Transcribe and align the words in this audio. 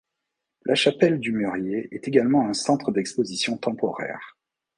La 0.65 0.73
chapelle 0.73 1.19
du 1.19 1.31
Mûrier 1.31 1.87
est 1.93 2.07
également 2.07 2.47
un 2.47 2.55
centre 2.55 2.91
d'exposition 2.91 3.55
temporaire. 3.55 4.35